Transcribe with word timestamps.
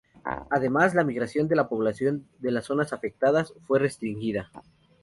Además, 0.49 0.95
la 0.95 1.03
migración 1.03 1.47
de 1.47 1.55
la 1.55 1.69
población 1.69 2.25
de 2.39 2.49
las 2.49 2.65
zonas 2.65 2.91
afectadas 2.91 3.53
fue 3.67 3.77
restringida. 3.77 4.49